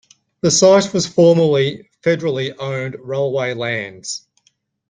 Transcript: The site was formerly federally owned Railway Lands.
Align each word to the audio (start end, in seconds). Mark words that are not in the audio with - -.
The 0.41 0.49
site 0.49 0.93
was 0.95 1.05
formerly 1.05 1.87
federally 2.03 2.55
owned 2.57 2.97
Railway 3.03 3.53
Lands. 3.53 4.25